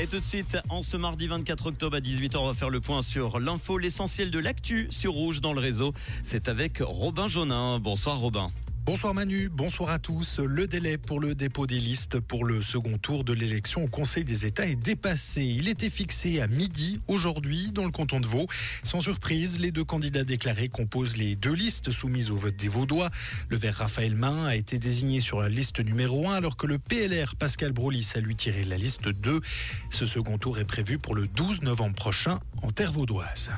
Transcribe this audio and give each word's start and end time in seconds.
Et 0.00 0.06
tout 0.06 0.18
de 0.18 0.24
suite, 0.24 0.58
en 0.68 0.82
ce 0.82 0.96
mardi 0.96 1.26
24 1.26 1.66
octobre 1.66 1.96
à 1.96 2.00
18h, 2.00 2.36
on 2.38 2.46
va 2.46 2.54
faire 2.54 2.70
le 2.70 2.80
point 2.80 3.02
sur 3.02 3.38
l'info, 3.38 3.78
l'essentiel 3.78 4.30
de 4.30 4.38
l'actu 4.38 4.88
sur 4.90 5.12
Rouge 5.12 5.40
dans 5.40 5.52
le 5.52 5.60
réseau. 5.60 5.92
C'est 6.24 6.48
avec 6.48 6.78
Robin 6.80 7.28
Jonin. 7.28 7.78
Bonsoir 7.78 8.18
Robin. 8.18 8.50
Bonsoir 8.84 9.14
Manu, 9.14 9.48
bonsoir 9.48 9.88
à 9.88 9.98
tous. 9.98 10.40
Le 10.40 10.66
délai 10.66 10.98
pour 10.98 11.18
le 11.18 11.34
dépôt 11.34 11.66
des 11.66 11.78
listes 11.78 12.20
pour 12.20 12.44
le 12.44 12.60
second 12.60 12.98
tour 12.98 13.24
de 13.24 13.32
l'élection 13.32 13.84
au 13.84 13.88
Conseil 13.88 14.24
des 14.24 14.44
États 14.44 14.66
est 14.66 14.76
dépassé. 14.76 15.42
Il 15.42 15.68
était 15.68 15.88
fixé 15.88 16.42
à 16.42 16.46
midi 16.48 17.00
aujourd'hui 17.08 17.72
dans 17.72 17.86
le 17.86 17.90
canton 17.90 18.20
de 18.20 18.26
Vaud. 18.26 18.46
Sans 18.82 19.00
surprise, 19.00 19.58
les 19.58 19.70
deux 19.70 19.84
candidats 19.84 20.22
déclarés 20.22 20.68
composent 20.68 21.16
les 21.16 21.34
deux 21.34 21.54
listes 21.54 21.92
soumises 21.92 22.30
au 22.30 22.36
vote 22.36 22.56
des 22.56 22.68
Vaudois. 22.68 23.08
Le 23.48 23.56
vert 23.56 23.76
Raphaël 23.76 24.14
Main 24.14 24.44
a 24.44 24.54
été 24.54 24.78
désigné 24.78 25.20
sur 25.20 25.40
la 25.40 25.48
liste 25.48 25.80
numéro 25.80 26.28
1 26.28 26.34
alors 26.34 26.58
que 26.58 26.66
le 26.66 26.78
PLR 26.78 27.36
Pascal 27.36 27.72
Brolis 27.72 28.12
a 28.16 28.20
lui 28.20 28.36
tiré 28.36 28.64
la 28.64 28.76
liste 28.76 29.08
2. 29.08 29.40
Ce 29.88 30.04
second 30.04 30.36
tour 30.36 30.58
est 30.58 30.66
prévu 30.66 30.98
pour 30.98 31.14
le 31.14 31.26
12 31.26 31.62
novembre 31.62 31.94
prochain 31.94 32.38
en 32.62 32.70
terre 32.70 32.92
vaudoise. 32.92 33.50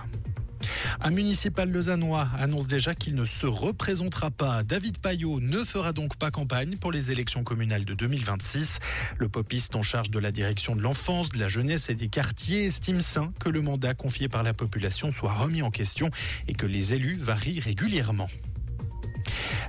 Un 1.00 1.10
municipal 1.10 1.70
lausannois 1.70 2.28
annonce 2.38 2.66
déjà 2.66 2.94
qu'il 2.94 3.14
ne 3.14 3.24
se 3.24 3.46
représentera 3.46 4.30
pas. 4.30 4.62
David 4.62 4.98
Payot 4.98 5.40
ne 5.40 5.64
fera 5.64 5.92
donc 5.92 6.16
pas 6.16 6.30
campagne 6.30 6.76
pour 6.76 6.92
les 6.92 7.12
élections 7.12 7.44
communales 7.44 7.84
de 7.84 7.94
2026. 7.94 8.78
Le 9.18 9.28
popiste 9.28 9.76
en 9.76 9.82
charge 9.82 10.10
de 10.10 10.18
la 10.18 10.32
direction 10.32 10.76
de 10.76 10.82
l'enfance, 10.82 11.30
de 11.30 11.38
la 11.38 11.48
jeunesse 11.48 11.90
et 11.90 11.94
des 11.94 12.08
quartiers 12.08 12.66
estime 12.66 13.00
sain 13.00 13.32
que 13.40 13.48
le 13.48 13.60
mandat 13.60 13.94
confié 13.94 14.28
par 14.28 14.42
la 14.42 14.54
population 14.54 15.12
soit 15.12 15.32
remis 15.32 15.62
en 15.62 15.70
question 15.70 16.10
et 16.48 16.54
que 16.54 16.66
les 16.66 16.94
élus 16.94 17.16
varient 17.16 17.60
régulièrement. 17.60 18.28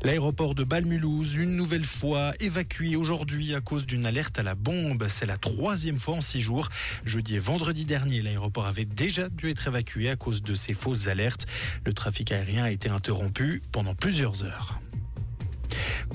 L'aéroport 0.08 0.56
de 0.56 0.64
Balmulhouse, 0.64 1.36
une 1.36 1.58
nouvelle 1.58 1.84
fois 1.84 2.32
évacué 2.40 2.96
aujourd'hui 2.96 3.54
à 3.54 3.60
cause 3.60 3.86
d'une 3.86 4.06
alerte 4.06 4.40
à 4.40 4.44
la 4.44 4.56
bombe. 4.56 5.06
C'est 5.10 5.26
la 5.26 5.36
troisième 5.36 5.98
fois 5.98 6.16
en 6.16 6.22
six 6.22 6.40
jours. 6.40 6.70
Jeudi 7.04 7.36
et 7.36 7.40
vendredi 7.40 7.84
dernier, 7.84 8.22
l'aéroport 8.22 8.68
avait 8.68 8.86
déjà 8.86 9.28
dû 9.28 9.50
être 9.50 9.68
évacué 9.68 10.10
à 10.10 10.16
cause 10.16 10.42
de 10.42 10.56
ces 10.56 10.74
fausses 10.74 11.08
alertes. 11.08 11.46
Le 11.84 11.92
trafic 11.92 12.32
aérien 12.32 12.64
a 12.64 12.72
été 12.72 12.88
interrompu 12.88 13.62
pendant 13.74 13.96
plusieurs 13.96 14.46
heures. 14.46 14.80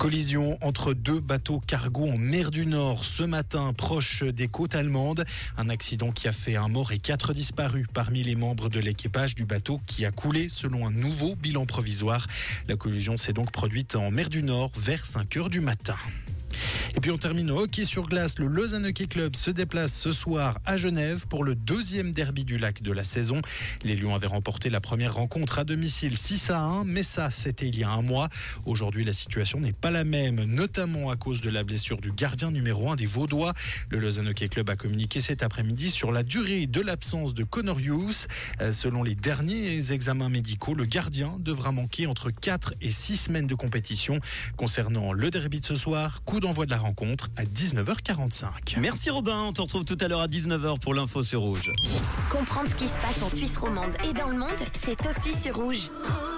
Collision 0.03 0.57
entre 0.61 0.93
deux 0.93 1.21
bateaux 1.21 1.61
cargo 1.65 2.09
en 2.09 2.17
mer 2.17 2.51
du 2.51 2.65
Nord 2.65 3.05
ce 3.05 3.23
matin 3.23 3.71
proche 3.71 4.23
des 4.23 4.49
côtes 4.49 4.75
allemandes. 4.75 5.23
Un 5.57 5.69
accident 5.69 6.11
qui 6.11 6.27
a 6.27 6.33
fait 6.33 6.57
un 6.57 6.67
mort 6.67 6.91
et 6.91 6.99
quatre 6.99 7.33
disparus 7.33 7.87
parmi 7.93 8.21
les 8.21 8.35
membres 8.35 8.67
de 8.67 8.81
l'équipage 8.81 9.33
du 9.33 9.45
bateau 9.45 9.79
qui 9.87 10.05
a 10.05 10.11
coulé 10.11 10.49
selon 10.49 10.85
un 10.85 10.91
nouveau 10.91 11.37
bilan 11.37 11.65
provisoire. 11.65 12.27
La 12.67 12.75
collision 12.75 13.15
s'est 13.15 13.31
donc 13.31 13.53
produite 13.53 13.95
en 13.95 14.11
mer 14.11 14.27
du 14.27 14.43
Nord 14.43 14.71
vers 14.75 15.05
5 15.05 15.37
heures 15.37 15.49
du 15.49 15.61
matin. 15.61 15.95
Puis 17.03 17.11
on 17.11 17.17
termine 17.17 17.51
au 17.51 17.59
hockey 17.59 17.83
sur 17.83 18.03
glace. 18.03 18.39
Le 18.39 18.47
Lausanne 18.47 18.85
Hockey 18.85 19.07
Club 19.07 19.35
se 19.35 19.51
déplace 19.51 19.93
ce 19.93 20.13
soir 20.13 20.59
à 20.63 20.77
Genève 20.77 21.27
pour 21.27 21.43
le 21.43 21.53
deuxième 21.53 22.13
derby 22.13 22.45
du 22.45 22.57
lac 22.57 22.81
de 22.81 22.93
la 22.93 23.03
saison. 23.03 23.41
Les 23.83 23.97
Lions 23.97 24.15
avaient 24.15 24.27
remporté 24.27 24.69
la 24.69 24.79
première 24.79 25.15
rencontre 25.15 25.59
à 25.59 25.65
domicile 25.65 26.17
6 26.17 26.51
à 26.51 26.61
1, 26.61 26.85
mais 26.85 27.03
ça 27.03 27.29
c'était 27.29 27.67
il 27.67 27.77
y 27.77 27.83
a 27.83 27.89
un 27.89 28.03
mois. 28.03 28.29
Aujourd'hui 28.65 29.03
la 29.03 29.11
situation 29.11 29.59
n'est 29.59 29.73
pas 29.73 29.91
la 29.91 30.05
même, 30.05 30.45
notamment 30.45 31.09
à 31.09 31.17
cause 31.17 31.41
de 31.41 31.49
la 31.49 31.65
blessure 31.65 31.99
du 31.99 32.13
gardien 32.13 32.51
numéro 32.51 32.89
1 32.89 32.95
des 32.95 33.05
Vaudois. 33.05 33.51
Le 33.89 33.99
Lausanne 33.99 34.29
Hockey 34.29 34.47
Club 34.47 34.69
a 34.69 34.77
communiqué 34.77 35.19
cet 35.19 35.43
après-midi 35.43 35.89
sur 35.89 36.13
la 36.13 36.23
durée 36.23 36.67
de 36.67 36.79
l'absence 36.79 37.33
de 37.33 37.43
Connor 37.43 37.81
Hughes. 37.81 38.27
Euh, 38.61 38.71
selon 38.71 39.03
les 39.03 39.15
derniers 39.15 39.91
examens 39.91 40.29
médicaux, 40.29 40.73
le 40.73 40.85
gardien 40.85 41.35
devra 41.39 41.73
manquer 41.73 42.07
entre 42.07 42.31
4 42.31 42.75
et 42.79 42.91
6 42.91 43.17
semaines 43.17 43.47
de 43.47 43.55
compétition. 43.55 44.21
Concernant 44.55 45.11
le 45.11 45.29
derby 45.29 45.59
de 45.59 45.65
ce 45.65 45.75
soir, 45.75 46.23
coup 46.23 46.39
d'envoi 46.39 46.65
de 46.65 46.71
la 46.71 46.77
rencontre 46.77 46.92
à 47.35 47.43
19h45. 47.43 48.79
Merci 48.79 49.09
Robin, 49.09 49.43
on 49.47 49.53
te 49.53 49.61
retrouve 49.61 49.83
tout 49.83 49.97
à 49.99 50.07
l'heure 50.07 50.21
à 50.21 50.27
19h 50.27 50.79
pour 50.79 50.93
l'info 50.93 51.23
sur 51.23 51.41
Rouge. 51.41 51.71
Comprendre 52.29 52.69
ce 52.69 52.75
qui 52.75 52.87
se 52.87 52.99
passe 52.99 53.21
en 53.23 53.35
Suisse 53.35 53.57
romande 53.57 53.93
et 54.09 54.13
dans 54.13 54.29
le 54.29 54.37
monde, 54.37 54.49
c'est 54.73 54.99
aussi 55.07 55.33
sur 55.39 55.55
Rouge. 55.55 55.89
Rouge 55.89 56.32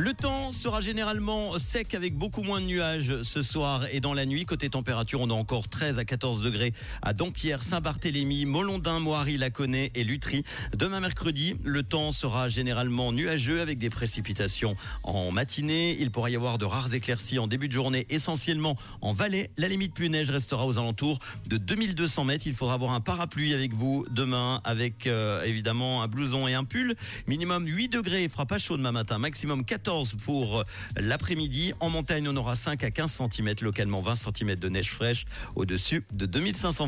le 0.00 0.14
temps 0.14 0.50
sera 0.50 0.80
généralement 0.80 1.58
sec 1.58 1.94
avec 1.94 2.16
beaucoup 2.16 2.42
moins 2.42 2.62
de 2.62 2.64
nuages 2.64 3.22
ce 3.22 3.42
soir 3.42 3.84
et 3.92 4.00
dans 4.00 4.14
la 4.14 4.24
nuit. 4.24 4.46
Côté 4.46 4.70
température, 4.70 5.20
on 5.20 5.28
a 5.28 5.34
encore 5.34 5.68
13 5.68 5.98
à 5.98 6.06
14 6.06 6.40
degrés 6.40 6.72
à 7.02 7.12
Dampierre, 7.12 7.62
Saint-Barthélemy, 7.62 8.46
Molondin, 8.46 8.98
Moiry, 8.98 9.36
Laconnet 9.36 9.90
et 9.94 10.02
Lutry. 10.02 10.42
Demain 10.74 11.00
mercredi, 11.00 11.54
le 11.64 11.82
temps 11.82 12.12
sera 12.12 12.48
généralement 12.48 13.12
nuageux 13.12 13.60
avec 13.60 13.76
des 13.76 13.90
précipitations 13.90 14.74
en 15.02 15.32
matinée. 15.32 15.98
Il 16.00 16.10
pourra 16.10 16.30
y 16.30 16.36
avoir 16.36 16.56
de 16.56 16.64
rares 16.64 16.94
éclaircies 16.94 17.38
en 17.38 17.46
début 17.46 17.68
de 17.68 17.74
journée, 17.74 18.06
essentiellement 18.08 18.78
en 19.02 19.12
vallée. 19.12 19.50
La 19.58 19.68
limite 19.68 19.92
pluie 19.92 20.08
neige 20.08 20.30
restera 20.30 20.66
aux 20.66 20.78
alentours 20.78 21.18
de 21.46 21.58
2200 21.58 22.24
mètres. 22.24 22.46
Il 22.46 22.54
faudra 22.54 22.72
avoir 22.72 22.92
un 22.92 23.00
parapluie 23.00 23.52
avec 23.52 23.74
vous 23.74 24.06
demain 24.10 24.62
avec 24.64 25.06
euh, 25.06 25.44
évidemment 25.44 26.02
un 26.02 26.08
blouson 26.08 26.48
et 26.48 26.54
un 26.54 26.64
pull. 26.64 26.94
Minimum 27.26 27.66
8 27.66 27.90
degrés, 27.90 28.24
il 28.24 28.30
fera 28.30 28.46
pas 28.46 28.58
chaud 28.58 28.78
demain 28.78 28.92
matin. 28.92 29.18
Maximum 29.18 29.62
14 29.90 30.14
pour 30.24 30.62
l'après-midi. 30.96 31.72
En 31.80 31.90
montagne, 31.90 32.28
on 32.28 32.36
aura 32.36 32.54
5 32.54 32.84
à 32.84 32.92
15 32.92 33.10
cm, 33.10 33.54
localement 33.62 34.00
20 34.00 34.14
cm 34.14 34.54
de 34.54 34.68
neige 34.68 34.92
fraîche 34.92 35.24
au-dessus 35.56 36.04
de 36.12 36.26
2500 36.26 36.70